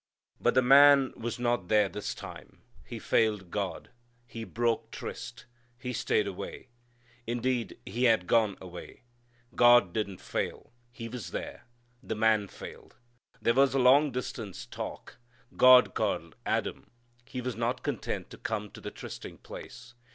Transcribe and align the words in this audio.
But 0.39 0.55
the 0.55 0.63
man 0.63 1.13
was 1.15 1.37
not 1.37 1.67
there 1.67 1.87
this 1.87 2.15
time. 2.15 2.63
He 2.83 2.97
failed 2.97 3.51
God. 3.51 3.91
He 4.25 4.43
broke 4.43 4.89
tryst. 4.89 5.45
He 5.77 5.93
stayed 5.93 6.25
away. 6.25 6.69
Indeed 7.27 7.79
he 7.85 8.05
had 8.05 8.25
gone 8.25 8.57
away. 8.59 9.03
God 9.53 9.93
didn't 9.93 10.17
fail. 10.19 10.73
He 10.91 11.07
was 11.07 11.29
there. 11.29 11.67
The 12.01 12.15
man 12.15 12.47
failed. 12.47 12.95
They 13.43 13.51
had 13.53 13.73
a 13.75 13.77
long 13.77 14.09
distance 14.11 14.65
talk. 14.65 15.19
God 15.55 15.93
called 15.93 16.35
Adam. 16.47 16.89
He 17.27 17.39
was 17.39 17.55
not 17.55 17.83
content 17.83 18.31
to 18.31 18.39
come 18.39 18.71
to 18.71 18.81
the 18.81 18.89
trysting 18.89 19.37
place. 19.37 19.93